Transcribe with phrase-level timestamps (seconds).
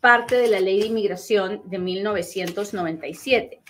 [0.00, 3.62] parte de la ley de inmigración de 1997.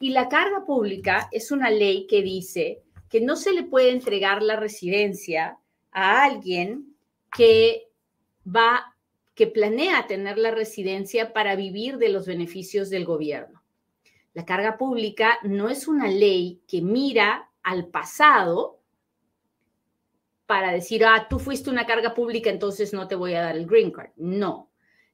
[0.00, 4.42] Y la carga pública es una ley que dice que no se le puede entregar
[4.42, 5.58] la residencia
[5.90, 6.96] a alguien
[7.36, 7.88] que
[8.46, 8.94] va,
[9.34, 13.62] que planea tener la residencia para vivir de los beneficios del gobierno.
[14.34, 18.78] La carga pública no es una ley que mira al pasado
[20.46, 23.66] para decir, ah, tú fuiste una carga pública, entonces no te voy a dar el
[23.66, 24.10] green card.
[24.16, 24.67] No,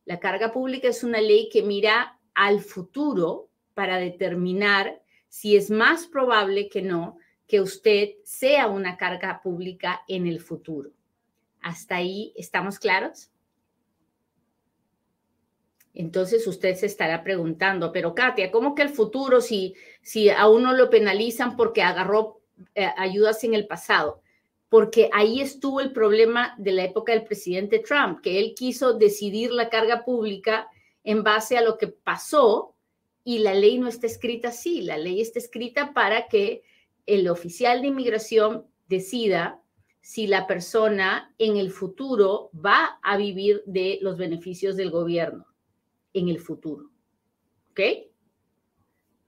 [0.04, 6.06] la carga pública es una ley que mira al futuro para determinar si es más
[6.06, 10.90] probable que no que usted sea una carga pública en el futuro.
[11.60, 13.30] ¿Hasta ahí estamos claros?
[15.92, 20.72] Entonces usted se estará preguntando, pero Katia, ¿cómo que el futuro si, si a uno
[20.72, 22.40] lo penalizan porque agarró
[22.74, 24.23] eh, ayudas en el pasado?
[24.74, 29.52] Porque ahí estuvo el problema de la época del presidente Trump, que él quiso decidir
[29.52, 30.66] la carga pública
[31.04, 32.74] en base a lo que pasó
[33.22, 36.64] y la ley no está escrita así, la ley está escrita para que
[37.06, 39.62] el oficial de inmigración decida
[40.00, 45.46] si la persona en el futuro va a vivir de los beneficios del gobierno
[46.14, 46.90] en el futuro.
[47.70, 47.80] ¿Ok?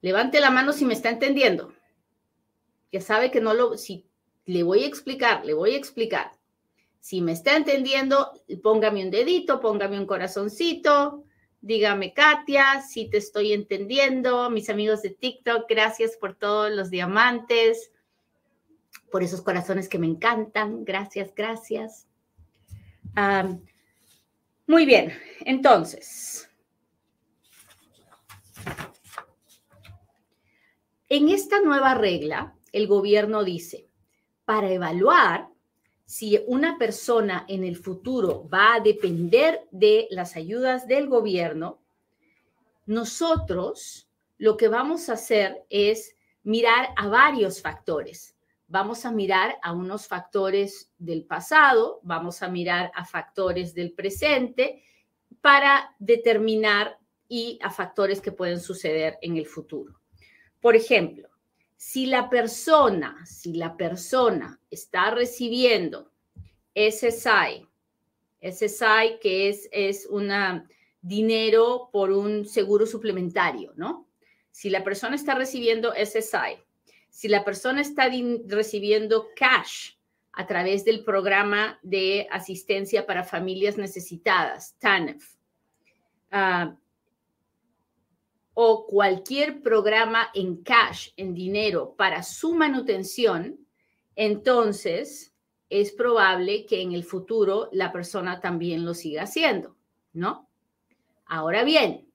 [0.00, 1.72] Levante la mano si me está entendiendo.
[2.90, 4.06] Ya sabe que no lo, si
[4.46, 6.32] le voy a explicar, le voy a explicar.
[7.00, 11.24] Si me está entendiendo, póngame un dedito, póngame un corazoncito,
[11.60, 14.50] dígame Katia, si te estoy entendiendo.
[14.50, 17.90] Mis amigos de TikTok, gracias por todos los diamantes,
[19.10, 20.84] por esos corazones que me encantan.
[20.84, 22.06] Gracias, gracias.
[24.66, 25.12] muy bien,
[25.44, 26.48] entonces.
[31.08, 33.85] En esta nueva regla, el gobierno dice,
[34.46, 35.48] para evaluar
[36.06, 41.82] si una persona en el futuro va a depender de las ayudas del gobierno,
[42.86, 44.08] nosotros
[44.38, 46.14] lo que vamos a hacer es
[46.44, 48.36] mirar a varios factores.
[48.68, 54.84] Vamos a mirar a unos factores del pasado, vamos a mirar a factores del presente
[55.40, 60.00] para determinar y a factores que pueden suceder en el futuro.
[60.60, 61.28] Por ejemplo,
[61.76, 66.10] si la persona, si la persona está recibiendo
[66.74, 67.66] SSI,
[68.40, 70.66] SSI que es, es una
[71.00, 74.08] dinero por un seguro suplementario, ¿no?
[74.50, 76.58] Si la persona está recibiendo SSI,
[77.10, 78.10] si la persona está
[78.46, 79.92] recibiendo cash
[80.32, 85.34] a través del programa de asistencia para familias necesitadas, TANF,
[86.32, 86.74] uh,
[88.58, 93.60] o cualquier programa en cash, en dinero, para su manutención,
[94.14, 95.34] entonces
[95.68, 99.76] es probable que en el futuro la persona también lo siga haciendo,
[100.14, 100.48] ¿no?
[101.26, 102.08] Ahora bien,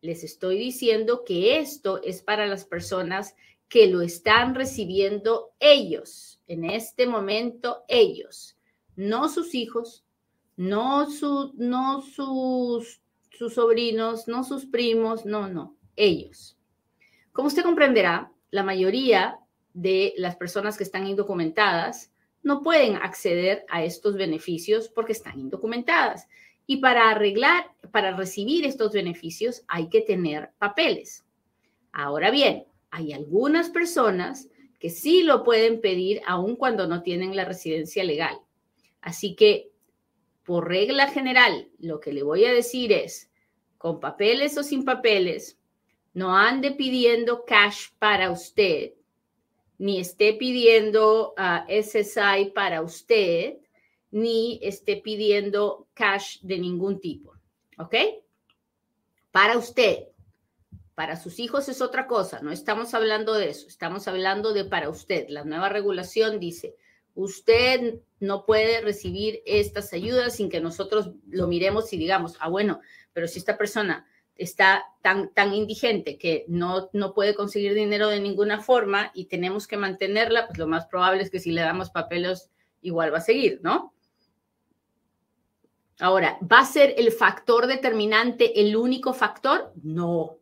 [0.00, 3.36] les estoy diciendo que esto es para las personas
[3.68, 8.58] que lo están recibiendo ellos, en este momento ellos,
[8.96, 10.04] no sus hijos,
[10.56, 11.06] no,
[11.54, 16.56] no sus, sus sobrinos, no sus primos, no, no ellos.
[17.32, 19.38] Como usted comprenderá, la mayoría
[19.74, 22.12] de las personas que están indocumentadas
[22.42, 26.28] no pueden acceder a estos beneficios porque están indocumentadas.
[26.66, 31.24] Y para arreglar, para recibir estos beneficios hay que tener papeles.
[31.92, 34.48] Ahora bien, hay algunas personas
[34.78, 38.38] que sí lo pueden pedir aun cuando no tienen la residencia legal.
[39.00, 39.70] Así que,
[40.44, 43.30] por regla general, lo que le voy a decir es,
[43.78, 45.58] con papeles o sin papeles,
[46.16, 48.94] no ande pidiendo cash para usted,
[49.76, 53.58] ni esté pidiendo uh, SSI para usted,
[54.10, 57.34] ni esté pidiendo cash de ningún tipo.
[57.76, 57.94] ¿Ok?
[59.30, 60.08] Para usted.
[60.94, 64.88] Para sus hijos es otra cosa, no estamos hablando de eso, estamos hablando de para
[64.88, 65.26] usted.
[65.28, 66.76] La nueva regulación dice,
[67.14, 72.80] usted no puede recibir estas ayudas sin que nosotros lo miremos y digamos, ah, bueno,
[73.12, 78.20] pero si esta persona está tan, tan indigente que no, no puede conseguir dinero de
[78.20, 81.90] ninguna forma y tenemos que mantenerla, pues lo más probable es que si le damos
[81.90, 82.50] papeles
[82.82, 83.94] igual va a seguir, ¿no?
[85.98, 89.72] Ahora, ¿va a ser el factor determinante el único factor?
[89.82, 90.36] No.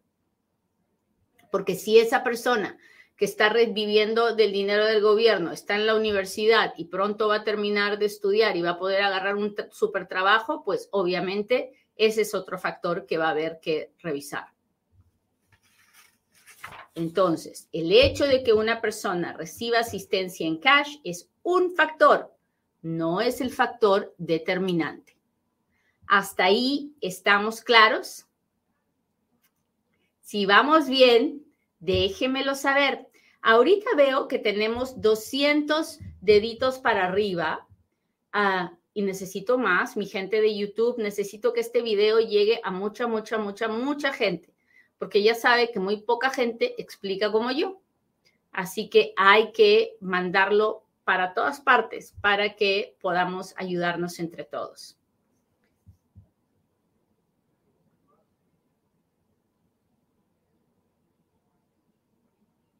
[1.53, 2.77] Porque si esa persona
[3.17, 7.45] que está viviendo del dinero del gobierno está en la universidad y pronto va a
[7.45, 12.35] terminar de estudiar y va a poder agarrar un super trabajo, pues obviamente ese es
[12.35, 14.49] otro factor que va a haber que revisar.
[16.95, 22.33] Entonces, el hecho de que una persona reciba asistencia en cash es un factor,
[22.83, 25.17] no es el factor determinante.
[26.07, 28.27] ¿Hasta ahí estamos claros?
[30.21, 31.45] Si vamos bien,
[31.81, 33.09] déjemelo saber.
[33.43, 37.67] Ahorita veo que tenemos 200 deditos para arriba
[38.33, 39.97] ah, y necesito más.
[39.97, 44.55] Mi gente de YouTube, necesito que este video llegue a mucha, mucha, mucha, mucha gente
[44.99, 47.81] porque ya sabe que muy poca gente explica como yo.
[48.53, 54.97] Así que hay que mandarlo para todas partes para que podamos ayudarnos entre todos.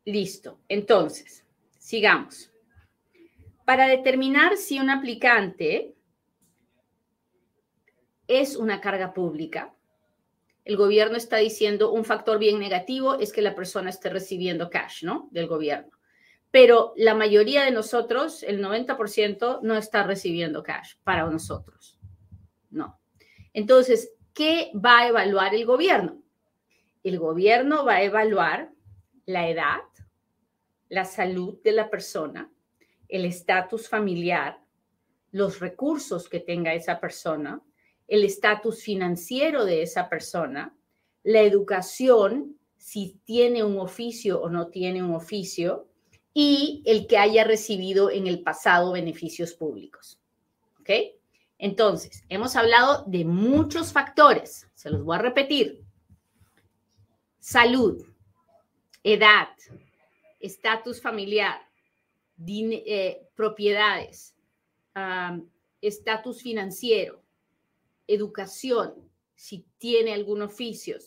[0.07, 0.61] Listo.
[0.69, 1.45] Entonces,
[1.79, 2.51] sigamos.
[3.65, 5.95] Para determinar si un aplicante
[8.27, 9.75] es una carga pública,
[10.65, 15.05] el gobierno está diciendo un factor bien negativo es que la persona esté recibiendo cash,
[15.05, 15.29] ¿no?
[15.31, 15.91] Del gobierno.
[16.51, 21.99] Pero la mayoría de nosotros, el 90%, no está recibiendo cash para nosotros.
[22.71, 22.99] No.
[23.53, 26.23] Entonces, ¿qué va a evaluar el gobierno?
[27.03, 28.71] El gobierno va a evaluar
[29.27, 29.81] la edad,
[30.89, 32.51] la salud de la persona,
[33.09, 34.61] el estatus familiar,
[35.31, 37.61] los recursos que tenga esa persona,
[38.09, 40.75] el estatus financiero de esa persona,
[41.23, 45.89] la educación, si tiene un oficio o no tiene un oficio,
[46.35, 50.21] y el que haya recibido en el pasado beneficios públicos.
[50.81, 50.91] ¿Ok?
[51.59, 55.83] Entonces, hemos hablado de muchos factores, se los voy a repetir.
[57.39, 58.05] Salud,
[59.03, 59.49] edad,
[60.41, 61.61] estatus familiar,
[62.47, 64.35] eh, propiedades,
[65.81, 67.24] estatus financiero,
[68.07, 68.95] educación,
[69.35, 70.99] si tiene algún oficio,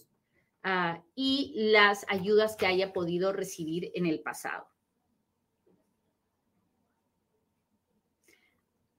[0.63, 4.67] ah, y las ayudas que haya podido recibir en el pasado.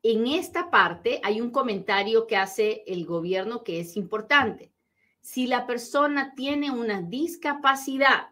[0.02, 4.72] En esta parte hay un comentario que hace el gobierno que es importante.
[5.20, 8.28] Si la persona tiene una discapacidad,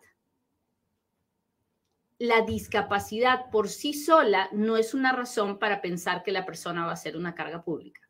[2.18, 6.92] la discapacidad por sí sola no es una razón para pensar que la persona va
[6.92, 8.05] a ser una carga pública.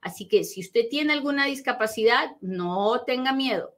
[0.00, 3.74] Así que si usted tiene alguna discapacidad, no tenga miedo,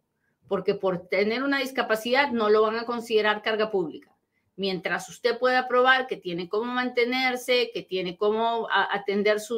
[0.49, 4.15] porque por tener una discapacidad no lo van a considerar carga pública.
[4.57, 9.55] Mientras usted pueda probar que tiene cómo mantenerse, que tiene cómo atenderse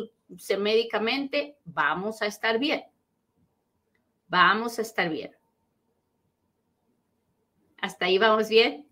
[0.58, 2.84] médicamente, vamos a estar bien.
[4.28, 5.36] Vamos a estar bien.
[7.80, 8.86] ¿Hasta ahí vamos bien?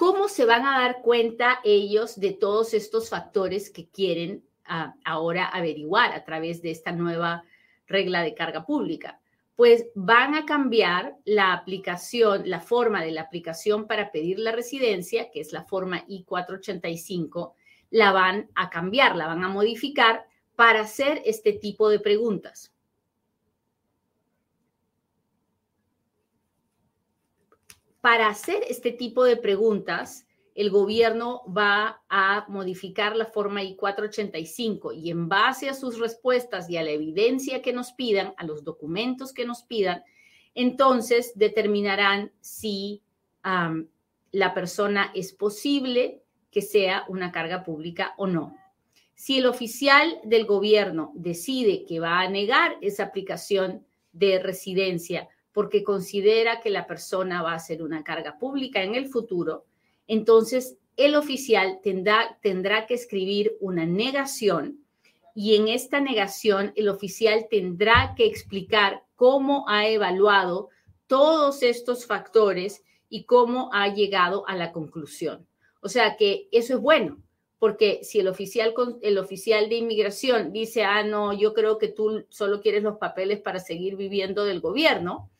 [0.00, 5.44] ¿Cómo se van a dar cuenta ellos de todos estos factores que quieren ah, ahora
[5.44, 7.44] averiguar a través de esta nueva
[7.86, 9.20] regla de carga pública?
[9.56, 15.30] Pues van a cambiar la aplicación, la forma de la aplicación para pedir la residencia,
[15.30, 17.52] que es la forma I-485,
[17.90, 20.24] la van a cambiar, la van a modificar
[20.56, 22.72] para hacer este tipo de preguntas.
[28.00, 35.10] Para hacer este tipo de preguntas, el gobierno va a modificar la forma I-485 y
[35.10, 39.32] en base a sus respuestas y a la evidencia que nos pidan, a los documentos
[39.32, 40.02] que nos pidan,
[40.54, 43.02] entonces determinarán si
[43.42, 48.56] la persona es posible que sea una carga pública o no.
[49.14, 55.82] Si el oficial del gobierno decide que va a negar esa aplicación de residencia porque
[55.82, 59.64] considera que la persona va a ser una carga pública en el futuro,
[60.06, 64.84] entonces el oficial tendrá, tendrá que escribir una negación
[65.34, 70.68] y en esta negación el oficial tendrá que explicar cómo ha evaluado
[71.06, 75.46] todos estos factores y cómo ha llegado a la conclusión.
[75.80, 77.22] O sea que eso es bueno,
[77.58, 82.24] porque si el oficial, el oficial de inmigración dice, ah, no, yo creo que tú
[82.28, 85.30] solo quieres los papeles para seguir viviendo del gobierno,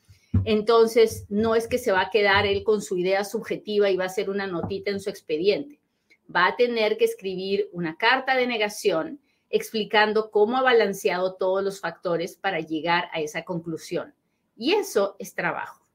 [0.45, 4.05] entonces, no es que se va a quedar él con su idea subjetiva y va
[4.05, 5.79] a hacer una notita en su expediente.
[6.33, 9.19] Va a tener que escribir una carta de negación
[9.49, 14.13] explicando cómo ha balanceado todos los factores para llegar a esa conclusión.
[14.55, 15.85] Y eso es trabajo.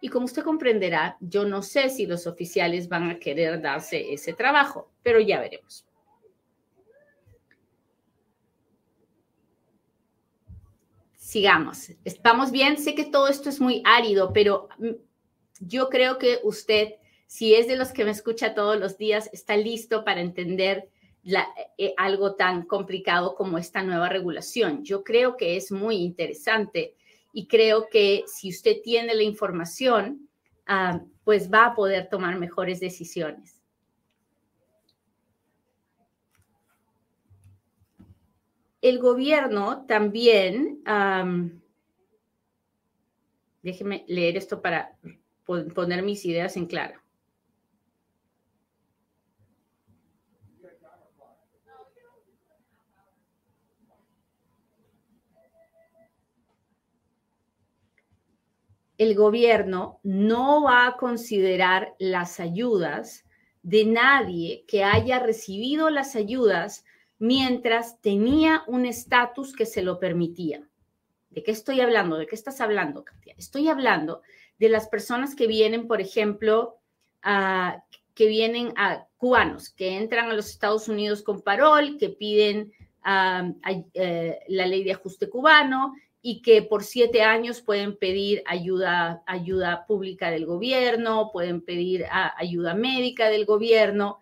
[0.00, 4.32] Y como usted comprenderá, yo no sé si los oficiales van a querer darse ese
[4.32, 5.84] trabajo, pero ya veremos.
[11.32, 11.90] Sigamos.
[12.04, 12.76] ¿Estamos bien?
[12.76, 14.90] Sé que todo esto es muy árido, pero mm,
[15.60, 16.96] yo creo que usted,
[17.26, 20.90] si es de los que me escucha todos los días, está listo para entender
[21.78, 24.84] eh, algo tan complicado como esta nueva regulación.
[24.84, 26.96] Yo creo que es muy interesante
[27.32, 30.28] y creo que si usted tiene la información,
[30.66, 33.61] ah, pues va a poder tomar mejores decisiones.
[38.82, 40.82] El gobierno también,
[43.62, 44.98] déjeme leer esto para
[45.46, 47.02] poner mis ideas en claro.
[59.02, 63.24] el gobierno no va a considerar las ayudas
[63.62, 66.84] de nadie que haya recibido las ayudas
[67.22, 70.68] mientras tenía un estatus que se lo permitía.
[71.30, 72.16] ¿De qué estoy hablando?
[72.16, 73.36] ¿De qué estás hablando, Katia?
[73.38, 74.22] Estoy hablando
[74.58, 76.80] de las personas que vienen, por ejemplo,
[77.22, 82.72] que vienen a cubanos, que entran a los Estados Unidos con parol, que piden
[83.94, 89.86] eh, la ley de ajuste cubano y que por siete años pueden pedir ayuda, ayuda
[89.86, 94.18] pública del gobierno, pueden pedir ayuda médica del gobierno.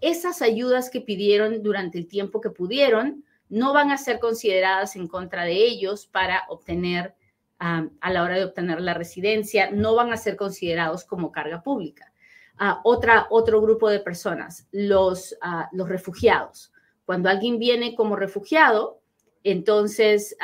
[0.00, 5.08] Esas ayudas que pidieron durante el tiempo que pudieron no van a ser consideradas en
[5.08, 7.14] contra de ellos para obtener,
[7.58, 12.12] a la hora de obtener la residencia, no van a ser considerados como carga pública.
[12.84, 15.36] otra, otro grupo de personas, los,
[15.72, 16.72] los refugiados.
[17.04, 19.00] Cuando alguien viene como refugiado,
[19.42, 20.36] entonces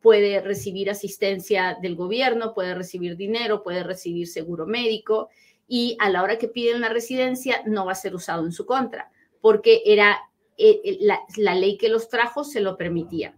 [0.00, 5.28] puede recibir asistencia del gobierno, puede recibir dinero, puede recibir seguro médico
[5.68, 8.66] y a la hora que piden la residencia no va a ser usado en su
[8.66, 10.18] contra, porque era
[10.56, 10.98] eh, eh,
[11.36, 13.36] la, ley que los trajo se lo permitía.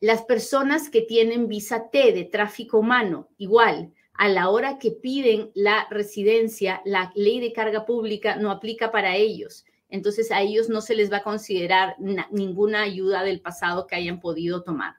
[0.00, 5.50] Las personas que tienen visa T de tráfico humano, igual, a la hora que piden
[5.54, 10.80] la residencia, la ley de carga pública no aplica para ellos entonces a ellos no
[10.80, 11.96] se les va a considerar
[12.30, 14.96] ninguna ayuda del pasado que hayan podido tomar.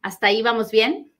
[0.00, 1.11] ¿Hasta ahí vamos bien?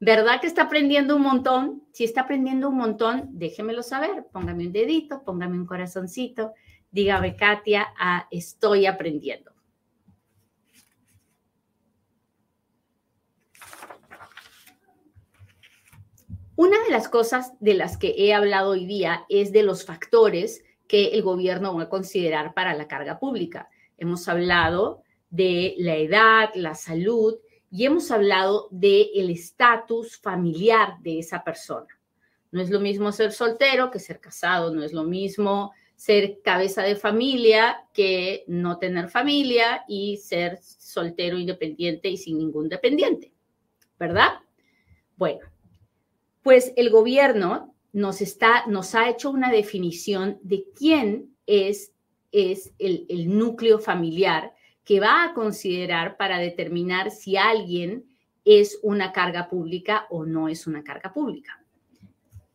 [0.00, 1.82] ¿Verdad que está aprendiendo un montón?
[1.92, 4.26] Si está aprendiendo un montón, déjemelo saber.
[4.32, 6.52] Póngame un dedito, póngame un corazoncito.
[6.90, 9.52] Dígame, Katia, ah, estoy aprendiendo.
[16.54, 20.64] Una de las cosas de las que he hablado hoy día es de los factores
[20.88, 23.68] que el gobierno va a considerar para la carga pública.
[23.96, 27.36] Hemos hablado de la edad, la salud
[27.70, 31.88] y hemos hablado del el estatus familiar de esa persona.
[32.50, 36.82] No es lo mismo ser soltero que ser casado, no es lo mismo ser cabeza
[36.82, 43.32] de familia que no tener familia y ser soltero independiente y sin ningún dependiente,
[43.98, 44.38] ¿verdad?
[45.16, 45.40] Bueno,
[46.42, 51.92] pues el gobierno nos, está, nos ha hecho una definición de quién es,
[52.30, 54.54] es el, el núcleo familiar
[54.88, 58.06] que va a considerar para determinar si alguien
[58.46, 61.62] es una carga pública o no es una carga pública.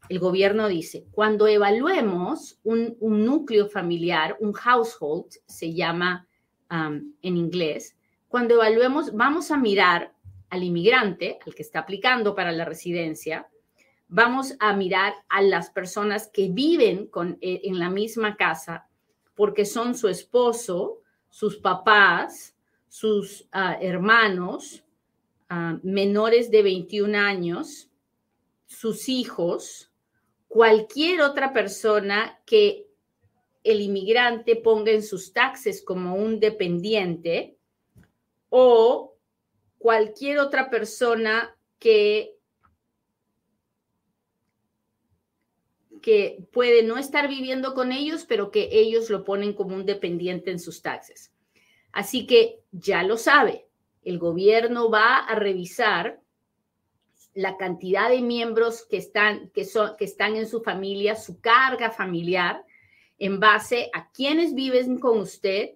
[0.09, 6.27] El gobierno dice, cuando evaluemos un, núcleo familiar, un household, se llama
[6.71, 7.95] um, en inglés,
[8.27, 10.11] cuando evaluemos, vamos a mirar
[10.49, 13.47] al inmigrante, al que está aplicando para la residencia,
[14.07, 18.87] vamos a mirar a las personas que viven con, eh, en la misma casa
[19.35, 21.02] porque son su esposo,
[21.33, 22.55] sus papás,
[22.87, 24.83] sus ah, hermanos
[25.49, 27.89] ah, menores de 21 años,
[28.67, 29.91] sus hijos,
[30.47, 32.85] cualquier otra persona que
[33.63, 37.57] el inmigrante ponga en sus taxes como un dependiente
[38.49, 39.15] o
[39.79, 42.37] cualquier otra persona que
[46.03, 50.51] que puede no estar viviendo con ellos, pero que ellos lo ponen como un dependiente
[50.51, 51.31] en sus taxes.
[51.93, 53.67] Así que ya lo sabe,
[54.03, 56.19] el gobierno va a revisar
[57.33, 61.89] la cantidad de miembros que están, que son, que están en su familia, su carga
[61.89, 62.65] familiar,
[63.17, 65.71] en base a quiénes viven con usted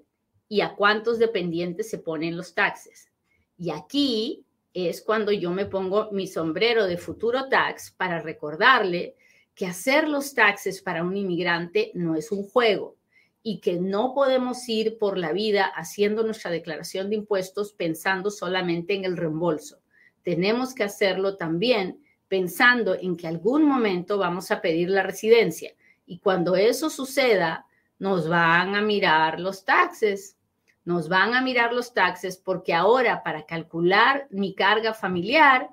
[0.50, 3.10] y a cuántos dependientes se ponen los taxes.
[3.57, 4.43] Y aquí
[4.74, 9.15] es cuando yo me pongo mi sombrero de futuro tax para recordarle
[9.57, 12.95] que hacer los taxes para un inmigrante no es un juego
[13.41, 18.93] y que no podemos ir por la vida haciendo nuestra declaración de impuestos pensando solamente
[18.93, 19.79] en el reembolso.
[20.21, 25.73] Tenemos que hacerlo también pensando en que algún momento vamos a pedir la residencia
[26.05, 27.65] y cuando eso suceda
[27.97, 30.37] nos van a mirar los taxes,
[30.85, 35.67] nos van a mirar los taxes porque ahora para calcular mi carga familiar,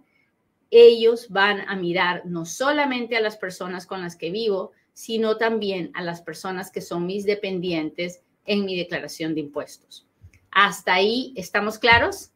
[0.70, 5.90] ellos van a mirar no solamente a las personas con las que vivo, sino también
[5.94, 10.06] a las personas que son mis dependientes en mi declaración de impuestos.
[10.50, 12.30] ¿Hasta ahí estamos claros?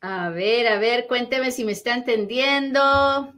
[0.00, 3.37] A ver, a ver, cuénteme si me está entendiendo.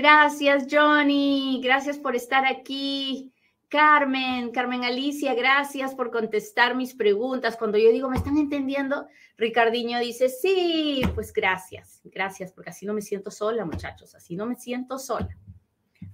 [0.00, 1.60] Gracias, Johnny.
[1.62, 3.32] Gracias por estar aquí.
[3.68, 7.56] Carmen, Carmen Alicia, gracias por contestar mis preguntas.
[7.58, 9.06] Cuando yo digo, ¿me están entendiendo?
[9.36, 14.46] Ricardiño dice, sí, pues gracias, gracias, porque así no me siento sola, muchachos, así no
[14.46, 15.36] me siento sola.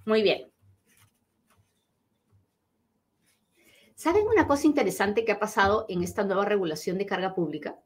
[0.05, 0.51] Muy bien.
[3.95, 7.79] ¿Saben una cosa interesante que ha pasado en esta nueva regulación de carga pública?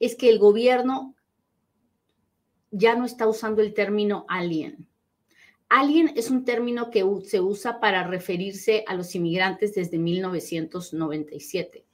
[0.00, 1.14] es que el gobierno
[2.70, 4.88] ya no está usando el término alien.
[5.70, 11.84] Alien es un término que se usa para referirse a los inmigrantes desde 1997.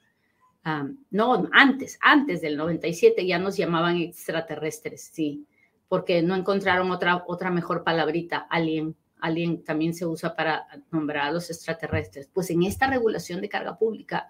[1.11, 5.45] no, antes, antes del 97 ya nos llamaban extraterrestres, sí,
[5.87, 8.95] porque no encontraron otra, otra mejor palabrita, alien.
[9.19, 12.29] Alien también se usa para nombrar a los extraterrestres.
[12.33, 14.27] Pues en esta regulación de carga pública,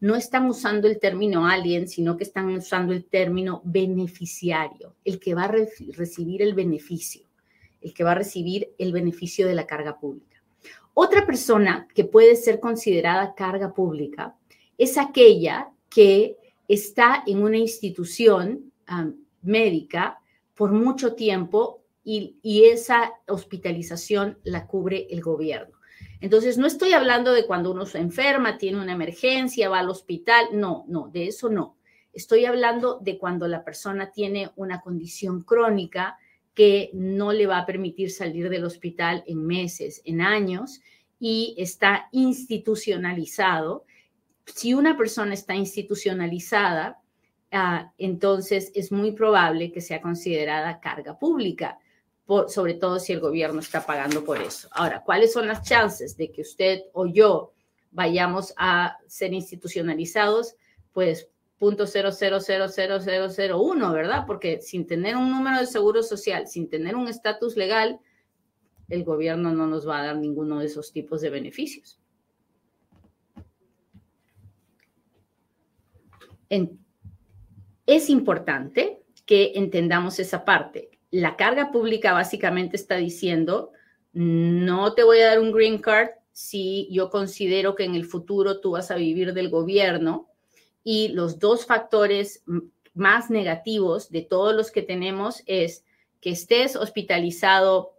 [0.00, 5.34] no están usando el término alien, sino que están usando el término beneficiario, el que
[5.34, 7.27] va a recibir el beneficio,
[7.80, 10.42] el que va a recibir el beneficio de la carga pública.
[10.94, 14.36] Otra persona que puede ser considerada carga pública
[14.76, 18.72] es aquella que está en una institución
[19.42, 20.18] médica
[20.54, 25.78] por mucho tiempo y esa hospitalización la cubre el gobierno.
[26.20, 30.46] Entonces, no estoy hablando de cuando uno se enferma, tiene una emergencia, va al hospital,
[30.52, 31.76] no, no, de eso no.
[32.12, 36.18] Estoy hablando de cuando la persona tiene una condición crónica
[36.58, 40.80] que no le va a permitir salir del hospital en meses, en años,
[41.20, 43.84] y está institucionalizado.
[44.44, 47.00] Si una persona está institucionalizada,
[47.52, 51.78] ah, entonces es muy probable que sea considerada carga pública
[52.48, 54.68] sobre todo si el gobierno está pagando por eso.
[54.72, 57.52] Ahora, ¿cuáles son las chances de que usted o yo
[57.92, 60.56] vayamos a ser institucionalizados?
[60.92, 61.86] Pues punto
[63.60, 64.24] uno, ¿verdad?
[64.26, 67.98] Porque sin tener un número de seguro social, sin tener un estatus legal,
[68.88, 72.00] el gobierno no nos va a dar ninguno de esos tipos de beneficios.
[77.84, 83.72] es importante que entendamos esa parte la carga pública básicamente está diciendo,
[84.12, 88.60] no te voy a dar un green card si yo considero que en el futuro
[88.60, 90.28] tú vas a vivir del gobierno.
[90.84, 92.42] Y los dos factores
[92.94, 95.84] más negativos de todos los que tenemos es
[96.20, 97.94] que estés hospitalizado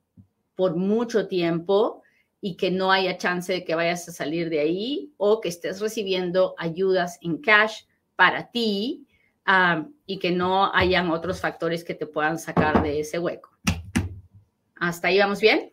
[0.55, 2.03] por mucho tiempo
[2.41, 5.79] y que no haya chance de que vayas a salir de ahí o que estés
[5.79, 7.83] recibiendo ayudas en cash
[8.15, 9.05] para ti
[10.05, 13.49] y que no hayan otros factores que te puedan sacar de ese hueco.
[14.75, 15.71] ¿Hasta ahí vamos bien?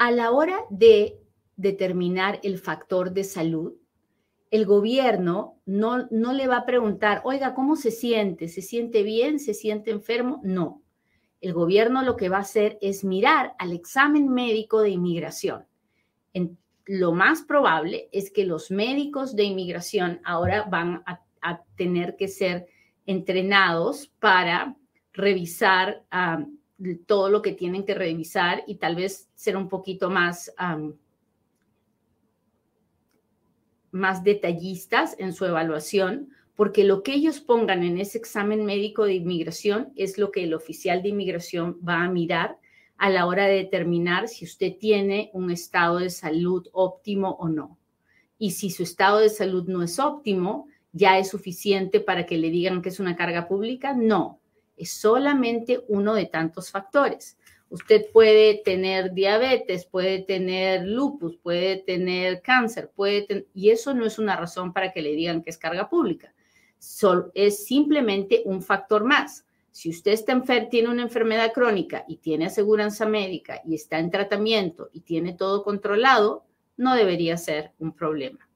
[0.00, 1.20] A la hora de
[1.56, 3.74] determinar el factor de salud,
[4.50, 8.48] el gobierno no, no le va a preguntar, oiga, ¿cómo se siente?
[8.48, 9.38] ¿Se siente bien?
[9.38, 10.40] ¿Se siente enfermo?
[10.42, 10.80] No.
[11.42, 15.66] El gobierno lo que va a hacer es mirar al examen médico de inmigración.
[16.86, 21.20] Lo más probable es que los médicos de inmigración ahora van a,
[21.76, 22.68] tener que ser
[23.04, 24.78] entrenados para
[25.12, 26.06] revisar
[27.06, 30.52] todo lo que tienen que revisar y tal vez ser un poquito más
[33.92, 39.14] más detallistas en su evaluación, porque lo que ellos pongan en ese examen médico de
[39.14, 42.58] inmigración es lo que el oficial de inmigración va a mirar
[42.98, 47.78] a la hora de determinar si usted tiene un estado de salud óptimo o no.
[48.38, 52.50] Y si su estado de salud no es óptimo, ya es suficiente para que le
[52.50, 53.94] digan que es una carga pública.
[53.94, 54.39] No,
[54.80, 57.36] es solamente uno de tantos factores.
[57.68, 64.18] Usted puede tener diabetes, puede tener lupus, puede tener cáncer, puede y eso no es
[64.18, 66.34] una razón para que le digan que es carga pública.
[67.34, 69.46] es simplemente un factor más.
[69.70, 74.90] Si usted está tiene una enfermedad crónica y tiene aseguranza médica y está en tratamiento
[74.92, 76.44] y tiene todo controlado,
[76.76, 78.49] no debería ser un problema.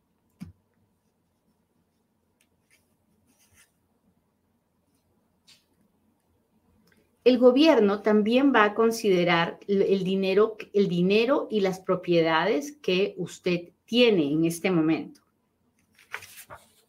[7.25, 13.71] El gobierno también va a considerar el dinero, el dinero y las propiedades que usted
[13.87, 15.23] tiene en este momento.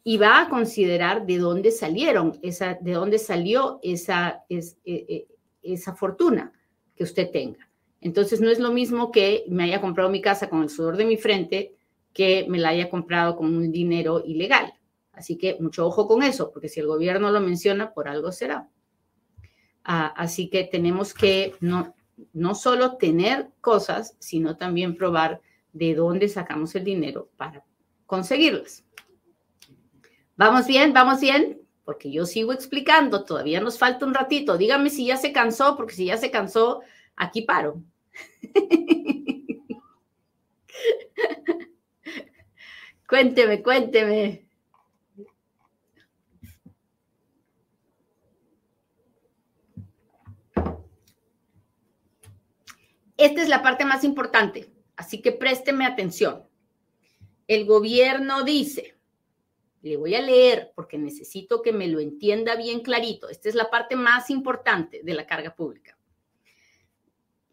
[0.04, 5.26] Y va a considerar de dónde salieron, esa, de dónde salió esa, e, e,
[5.62, 6.52] esa fortuna
[6.94, 7.68] que usted tenga.
[8.00, 11.06] Entonces, no es lo mismo que me haya comprado mi casa con el sudor de
[11.06, 11.74] mi frente
[12.12, 14.74] que me la haya comprado con un dinero ilegal.
[15.12, 18.68] Así que mucho ojo con eso, porque si el gobierno lo menciona, por algo será.
[19.88, 21.94] Ah, así que tenemos que no,
[22.32, 25.40] no solo tener cosas, sino también probar
[25.72, 27.64] de dónde sacamos el dinero para
[28.04, 28.84] conseguirlas.
[30.36, 30.92] ¿Vamos bien?
[30.92, 31.62] ¿Vamos bien?
[31.84, 34.58] Porque yo sigo explicando, todavía nos falta un ratito.
[34.58, 36.80] Dígame si ya se cansó, porque si ya se cansó,
[37.14, 37.80] aquí paro.
[43.08, 44.45] cuénteme, cuénteme.
[53.16, 56.44] Esta es la parte más importante, así que présteme atención.
[57.46, 58.96] El gobierno dice,
[59.82, 63.28] le voy a leer porque necesito que me lo entienda bien clarito.
[63.28, 65.96] Esta es la parte más importante de la carga pública.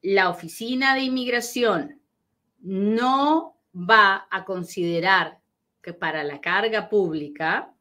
[0.02, 2.02] La oficina de inmigración
[2.60, 5.39] no va a considerar
[5.82, 7.73] que para la carga pública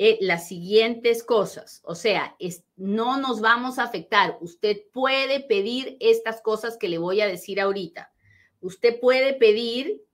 [0.00, 1.80] eh, las siguientes cosas.
[1.82, 2.36] O sea,
[2.76, 4.38] no nos vamos a afectar.
[4.40, 8.12] Usted puede pedir estas cosas que le voy a decir ahorita.
[8.60, 10.04] Usted puede pedir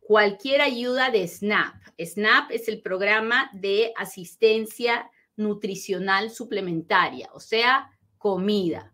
[0.00, 1.76] cualquier ayuda de SNAP.
[2.04, 8.92] SNAP es el programa de asistencia nutricional suplementaria, o sea, comida.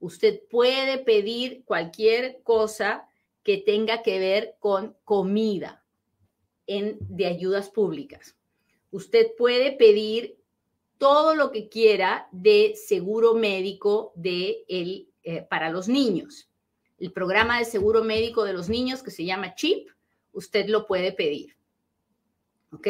[0.00, 3.06] Usted puede pedir cualquier cosa
[3.44, 5.84] que tenga que ver con comida
[6.66, 8.34] en, de ayudas públicas
[8.92, 10.38] usted puede pedir
[10.98, 16.48] todo lo que quiera de seguro médico de el, eh, para los niños.
[16.98, 19.88] El programa de seguro médico de los niños que se llama CHIP,
[20.32, 21.56] usted lo puede pedir.
[22.70, 22.86] ¿Ok?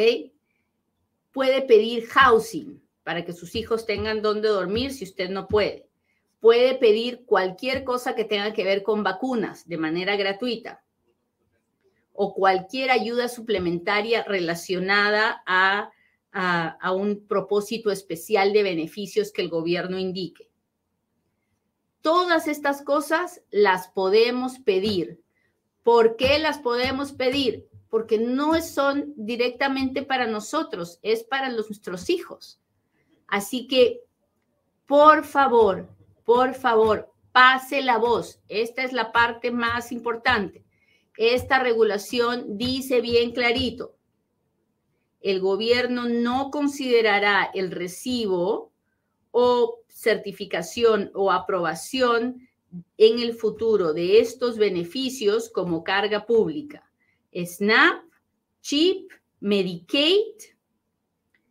[1.31, 5.87] Puede pedir housing para que sus hijos tengan donde dormir si usted no puede.
[6.39, 10.83] Puede pedir cualquier cosa que tenga que ver con vacunas de manera gratuita
[12.13, 15.91] o cualquier ayuda suplementaria relacionada a,
[16.31, 20.49] a, un propósito especial de beneficios que el gobierno indique.
[22.01, 25.21] Todas estas cosas las podemos pedir.
[25.83, 27.67] ¿Por qué las podemos pedir?
[27.89, 32.59] Porque no son directamente para nosotros, es para nuestros hijos.
[33.27, 34.01] Así que,
[34.85, 35.89] por favor,
[36.25, 38.39] por favor, pase la voz.
[38.49, 40.63] Esta es la parte más importante
[41.17, 43.95] esta regulación dice bien clarito,
[45.21, 48.71] el gobierno no considerará el recibo
[49.31, 52.47] o certificación o aprobación
[52.97, 56.89] en el futuro de estos beneficios como carga pública.
[57.33, 58.03] SNAP,
[58.61, 60.35] CHIP, Medicaid,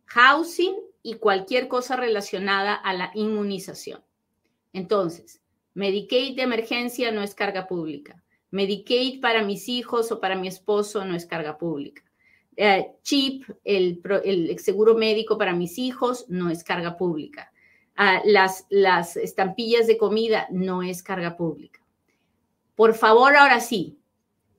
[0.05, 4.03] housing y cualquier cosa relacionada a la inmunización.
[4.71, 5.41] Entonces,
[5.73, 8.22] Medicaid de emergencia no es carga pública.
[8.53, 12.03] Medicaid para mis hijos o para mi esposo no es carga pública.
[12.55, 17.51] Eh, CHIP, el, seguro médico para mis hijos, no es carga pública.
[17.95, 21.79] Ah, las, las estampillas de comida no es carga pública.
[22.75, 23.97] Por favor, ahora sí,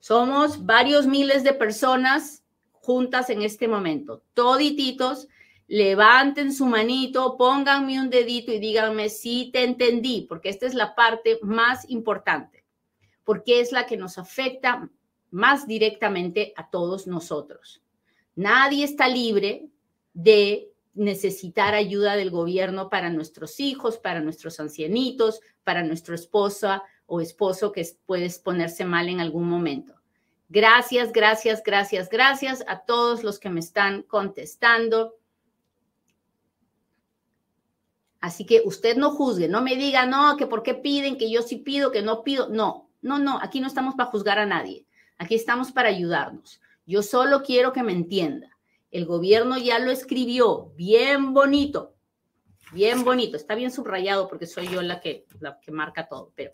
[0.01, 4.23] somos varios miles de personas juntas en este momento.
[4.33, 5.29] Todititos,
[5.67, 10.95] levanten su manito, pónganme un dedito y díganme si te entendí, porque esta es la
[10.95, 12.54] parte más importante
[13.25, 14.89] porque es la que nos afecta
[15.31, 17.83] más directamente a todos nosotros.
[18.35, 19.67] Nadie está libre
[20.13, 27.19] de necesitar ayuda del gobierno para nuestros hijos, para nuestros ancianitos, para nuestra esposa o
[27.19, 29.93] esposo que puede ponerse mal en algún momento.
[30.47, 35.15] Gracias, gracias, gracias, gracias a todos los que me están contestando.
[38.21, 41.41] Así que usted no juzgue, no me diga, no, que por qué piden, que yo
[41.41, 42.49] sí pido, que no pido.
[42.49, 44.87] No, no, no, aquí no estamos para juzgar a nadie.
[45.19, 46.59] Aquí estamos para ayudarnos.
[46.87, 48.49] Yo solo quiero que me entienda.
[48.89, 51.93] El gobierno ya lo escribió bien bonito,
[52.71, 53.37] bien bonito.
[53.37, 56.51] Está bien subrayado porque soy yo la que, la que marca todo, pero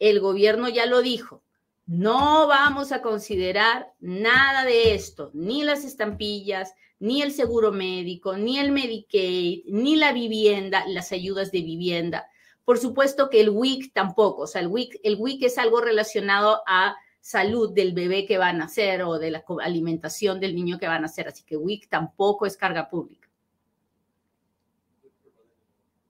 [0.00, 1.44] el gobierno ya lo dijo.
[1.86, 8.58] No vamos a considerar nada de esto, ni las estampillas, ni el seguro médico, ni
[8.58, 12.28] el Medicaid, ni la vivienda, las ayudas de vivienda.
[12.68, 16.62] Por supuesto que el WIC tampoco, o sea, el WIC, el WIC es algo relacionado
[16.66, 20.86] a salud del bebé que va a nacer o de la alimentación del niño que
[20.86, 23.26] va a nacer, así que WIC tampoco es carga pública.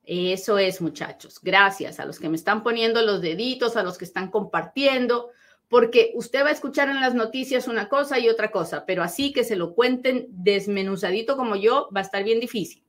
[0.05, 1.39] Eso es, muchachos.
[1.41, 5.31] Gracias a los que me están poniendo los deditos, a los que están compartiendo,
[5.69, 9.33] porque usted va a escuchar en las noticias una cosa y otra cosa, pero así
[9.33, 12.83] que se lo cuenten desmenuzadito como yo, va a estar bien difícil.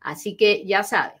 [0.00, 1.19] Así que ya sabe.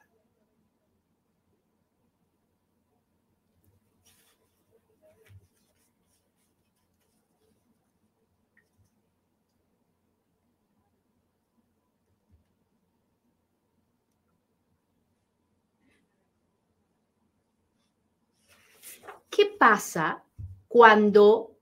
[19.30, 20.24] ¿Qué pasa
[20.68, 21.56] cuando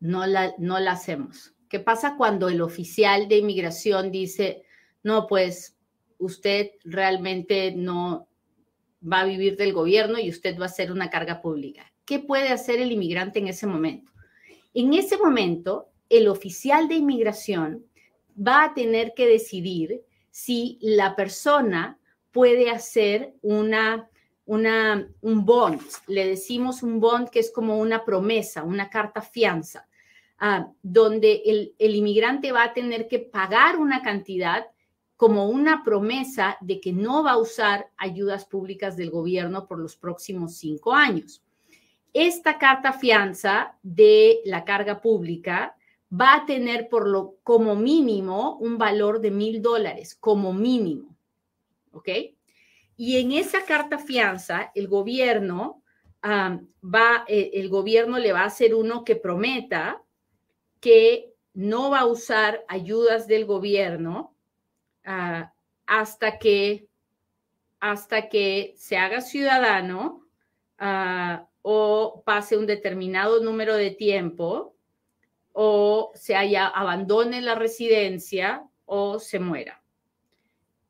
[0.00, 1.54] no la, no la hacemos?
[1.68, 4.62] ¿Qué pasa cuando el oficial de inmigración dice,
[5.02, 5.78] no, pues
[6.18, 8.28] usted realmente no
[9.02, 11.90] va a vivir del gobierno y usted va a ser una carga pública?
[12.04, 14.12] ¿Qué puede hacer el inmigrante en ese momento?
[14.74, 17.86] En ese momento, el oficial de inmigración
[18.36, 21.98] va a tener que decidir si la persona
[22.32, 24.10] puede hacer una
[24.46, 29.88] un bond, le decimos un bond que es como una promesa, una carta fianza,
[30.38, 34.66] ah, donde el, el inmigrante va a tener que pagar una cantidad
[35.16, 39.96] como una promesa de que no va a usar ayudas públicas del gobierno por los
[39.96, 41.44] próximos cinco años.
[42.12, 45.76] Esta carta fianza de la carga pública
[46.12, 51.16] va a tener por lo como mínimo un valor de mil dólares, como mínimo.
[51.92, 52.08] ¿Ok?
[52.96, 55.82] Y en esa carta fianza, el gobierno
[56.24, 60.02] va, eh, el gobierno le va a hacer uno que prometa
[60.80, 64.34] que no va a usar ayudas del gobierno
[65.04, 65.52] ah,
[65.86, 66.88] hasta que
[67.80, 70.24] hasta que se haga ciudadano
[70.78, 74.76] ah, o pase un determinado número de tiempo
[75.52, 79.82] o se haya abandone la residencia o se muera.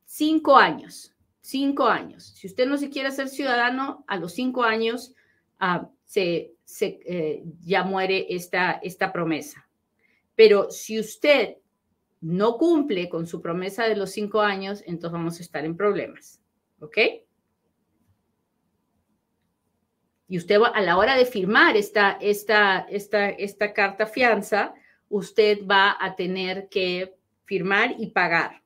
[0.04, 1.11] Cinco años
[1.42, 2.24] cinco años.
[2.24, 5.14] Si usted no se quiere hacer ciudadano, a los cinco años
[5.58, 9.68] ah, se, eh, ya muere esta, esta promesa.
[10.34, 11.56] Pero si usted
[12.20, 16.40] no cumple con su promesa de los cinco años, entonces vamos a estar en problemas.
[16.80, 16.98] ¿Ok?
[20.28, 24.72] Y usted a la hora de firmar esta, esta, esta, esta carta fianza,
[25.10, 28.61] usted va a tener que firmar y pagar.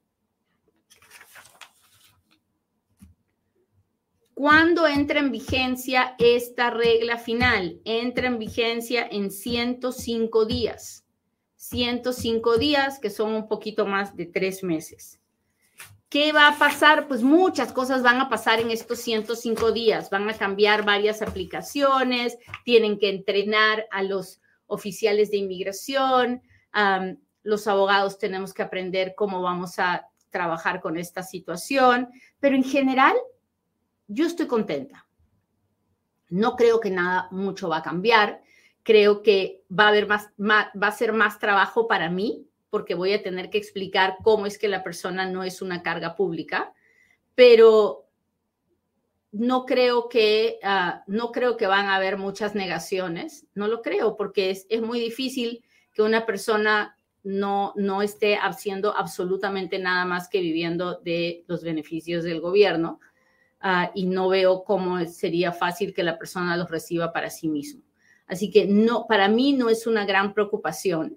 [4.37, 7.81] ¿Cuándo entra en vigencia esta regla final?
[7.87, 11.07] Entra en vigencia en 105 días.
[11.55, 15.19] 105 días, que son un poquito más de tres meses.
[16.11, 17.09] ¿Qué va a pasar?
[17.09, 20.11] Pues muchas cosas van a pasar en estos 105 días.
[20.11, 26.43] Van a cambiar varias aplicaciones, tienen que entrenar a los oficiales de inmigración,
[27.43, 33.17] los abogados tenemos que aprender cómo vamos a trabajar con esta situación, pero en general
[34.09, 35.07] yo estoy contenta.
[36.29, 38.43] No creo que nada mucho va a cambiar.
[38.83, 43.13] Creo que va a haber más, va a ser más trabajo para mí porque voy
[43.13, 46.75] a tener que explicar cómo es que la persona no es una carga pública,
[47.35, 48.07] pero
[49.33, 53.47] no creo que ah, no creo que van a haber muchas negaciones.
[53.55, 58.97] No lo creo porque es, es muy difícil que una persona no, no esté haciendo
[58.97, 63.01] absolutamente nada más que viviendo de los beneficios del gobierno.
[63.61, 67.83] Ah, y no veo cómo sería fácil que la persona los reciba para sí mismo.
[68.27, 71.17] Así que no, para mí no es una gran preocupación.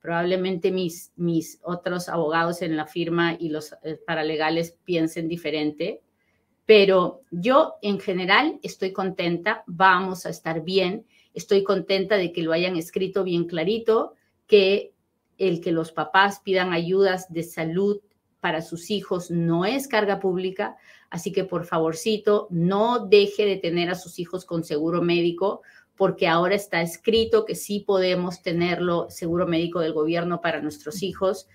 [0.00, 6.02] Probablemente mis, mis otros abogados en la firma y los eh, paralegales piensen diferente,
[6.64, 12.52] pero yo en general estoy contenta, vamos a estar bien, estoy contenta de que lo
[12.52, 14.14] hayan escrito bien clarito,
[14.46, 14.92] que
[15.38, 18.00] el que los papás pidan ayudas de salud
[18.46, 20.76] para sus hijos no es carga pública,
[21.10, 25.62] así que por favorcito no deje de tener a sus hijos con seguro médico
[25.96, 31.48] porque ahora está escrito que sí podemos tenerlo seguro médico del gobierno para nuestros hijos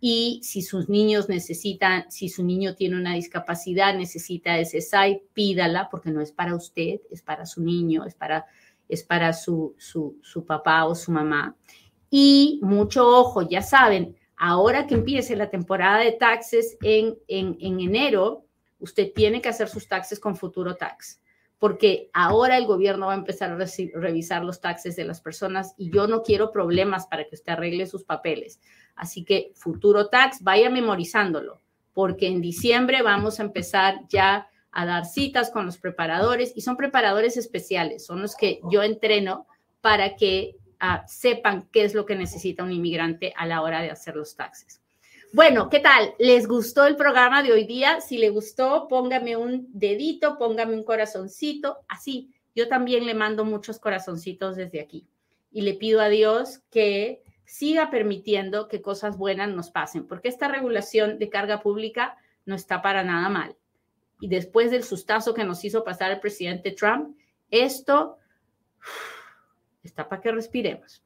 [0.00, 6.12] y si sus niños necesitan, si su niño tiene una discapacidad, necesita SSI, pídala porque
[6.12, 8.46] no es para usted, es para su niño, es para,
[8.88, 11.56] es para su, su, su papá o su mamá.
[12.08, 18.44] Y mucho ojo, ya saben, Ahora que empiece la temporada de taxes en, en, enero,
[18.78, 21.22] usted tiene que hacer sus taxes con futuro tax,
[21.58, 25.90] porque ahora el gobierno va a empezar a revisar los taxes de las personas y
[25.90, 28.60] yo no quiero problemas para que usted arregle sus papeles.
[28.94, 31.62] Así que futuro tax, vaya memorizándolo,
[31.94, 36.76] porque en diciembre vamos a empezar ya a dar citas con los preparadores y son
[36.76, 39.46] preparadores especiales, son los que yo entreno
[39.80, 40.56] para que
[41.06, 44.80] sepan qué es lo que necesita un inmigrante a la hora de hacer los taxes.
[45.32, 46.14] Bueno, ¿qué tal?
[46.18, 48.00] ¿Les gustó el programa de hoy día?
[48.00, 52.30] Si le gustó, póngame un dedito, póngame un corazoncito, así.
[52.54, 55.06] Yo también le mando muchos corazoncitos desde aquí
[55.50, 60.48] y le pido a Dios que siga permitiendo que cosas buenas nos pasen, porque esta
[60.48, 63.56] regulación de carga pública no está para nada mal.
[64.20, 67.16] Y después del sustazo que nos hizo pasar el presidente Trump,
[67.50, 68.16] esto
[69.86, 71.02] está para que respiremos.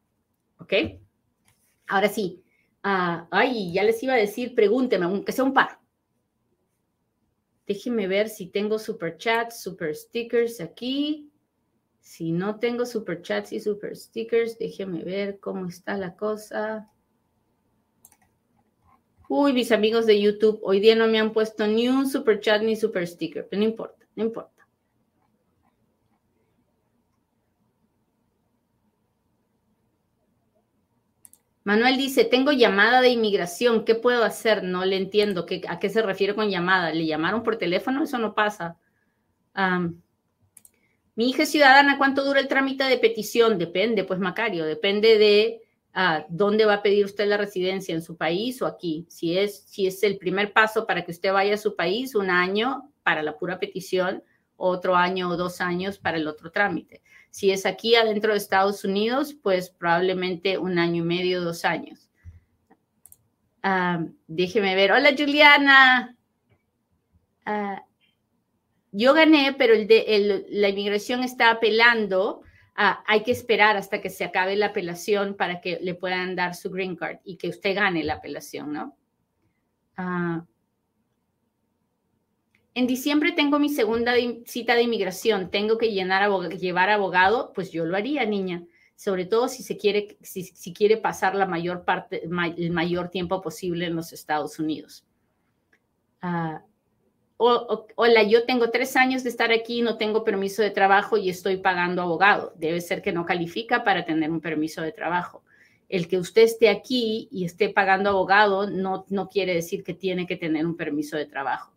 [0.59, 0.73] ¿Ok?
[1.87, 2.43] Ahora sí,
[2.83, 5.79] Ah, ay, ya les iba a decir, pregúnteme, aunque sea un par.
[7.67, 11.31] Déjenme ver si tengo super chats, super stickers aquí.
[12.01, 16.91] Si no tengo super chats y super stickers, déjenme ver cómo está la cosa.
[19.29, 22.63] Uy, mis amigos de YouTube, hoy día no me han puesto ni un super chat
[22.63, 24.60] ni super sticker, pero no importa, no importa.
[31.65, 34.63] Manuel dice, tengo llamada de inmigración, ¿qué puedo hacer?
[34.63, 36.93] No le entiendo, ¿Qué, ¿a qué se refiere con llamada?
[36.93, 38.03] ¿Le llamaron por teléfono?
[38.03, 38.77] Eso no pasa.
[41.15, 43.59] mi hija ciudadana, ¿cuánto dura el trámite de petición?
[43.59, 45.61] Depende, pues Macario, depende de
[45.93, 49.07] ah, dónde va a pedir usted la residencia, en su país o aquí.
[49.11, 52.31] Si es, si es el primer paso para que usted vaya a su país, un
[52.31, 54.23] año para la pura petición,
[54.57, 57.03] otro año o dos años para el otro trámite.
[57.31, 62.11] Si es aquí adentro de Estados Unidos, pues probablemente un año y medio, dos años.
[63.63, 64.93] Ah, déjeme ver.
[64.93, 66.17] Hola, Juliana.
[67.45, 67.85] Ah,
[68.93, 72.43] yo gané, pero la inmigración está apelando.
[72.75, 76.55] Ah, hay que esperar hasta que se acabe la apelación para que le puedan dar
[76.55, 78.97] su green card y que usted gane la apelación, ¿no?
[82.75, 84.15] En diciembre tengo mi segunda
[84.47, 89.63] cita de inmigración, tengo que llevar abogado, pues yo lo haría, niña, sobre todo si
[89.63, 95.05] se quiere, pasar la mayor parte, el mayor tiempo posible en los Estados Unidos.
[96.23, 96.63] Ah,
[97.39, 101.57] hola, yo tengo tres años de estar aquí, no tengo permiso de trabajo y estoy
[101.57, 102.53] pagando abogado.
[102.57, 105.43] Debe ser que no califica para tener un permiso de trabajo.
[105.89, 110.27] El que usted esté aquí y esté pagando abogado no, no quiere decir que tiene
[110.27, 111.73] que tener un permiso de trabajo.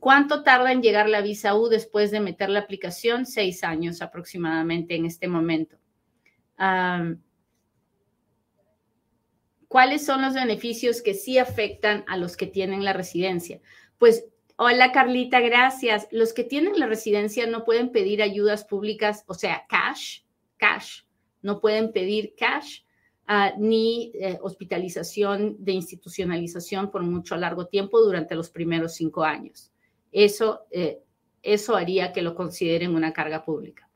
[0.00, 3.26] ¿Cuánto tarda en llegar la visa U después de meter la aplicación?
[3.26, 5.76] Seis años aproximadamente en este momento.
[9.66, 13.60] ¿Cuáles son los beneficios que sí afectan a los que tienen la residencia?
[13.98, 14.24] Pues,
[14.56, 16.06] hola Carlita, gracias.
[16.12, 20.20] Los que tienen la residencia no pueden pedir ayudas públicas, o sea, cash,
[20.58, 21.02] cash,
[21.42, 22.82] no pueden pedir cash.
[23.30, 29.70] Ah, ni eh, hospitalización de institucionalización por mucho largo tiempo durante los primeros cinco años
[30.12, 31.02] eso, eh,
[31.42, 33.88] eso haría que lo consideren una carga pública.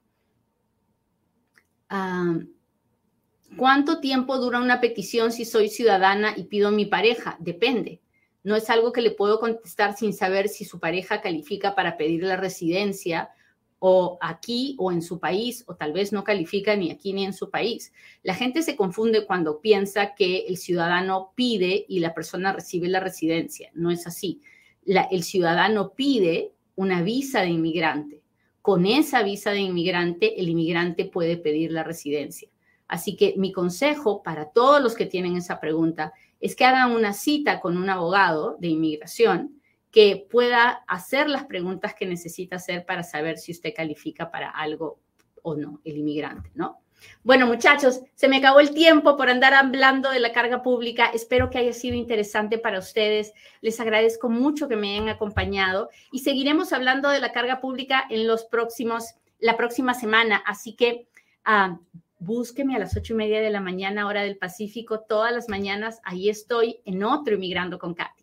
[3.56, 7.36] ¿Cuánto tiempo dura una petición si soy ciudadana y pido a mi pareja?
[7.38, 8.00] Depende.
[8.44, 12.22] No es algo que le puedo contestar sin saber si su pareja califica para pedir
[12.24, 13.30] la residencia
[13.78, 17.34] o aquí o en su país, o tal vez no califica ni aquí ni en
[17.34, 17.92] su país.
[18.22, 23.00] La gente se confunde cuando piensa que el ciudadano pide y la persona recibe la
[23.00, 23.70] residencia.
[23.74, 24.40] No es así
[24.86, 28.22] el ciudadano pide una visa de inmigrante.
[28.60, 32.48] Con esa visa de inmigrante, el inmigrante puede pedir la residencia.
[32.88, 37.14] Así que mi consejo para todos los que tienen esa pregunta es que hagan una
[37.14, 43.02] cita con un abogado de inmigración que pueda hacer las preguntas que necesita hacer para
[43.02, 44.98] saber si usted califica para algo
[45.42, 46.81] o no, el inmigrante, ¿no?
[47.24, 51.06] Bueno, muchachos, se me acabó el tiempo por andar hablando de la carga pública.
[51.06, 53.32] Espero que haya sido interesante para ustedes.
[53.60, 58.26] Les agradezco mucho que me hayan acompañado y seguiremos hablando de la carga pública en
[58.26, 60.42] los próximos, la próxima semana.
[60.44, 61.06] Así que
[61.46, 61.78] uh,
[62.18, 66.00] búsqueme a las ocho y media de la mañana, hora del Pacífico, todas las mañanas.
[66.04, 68.21] Ahí estoy en otro Inmigrando con Katy.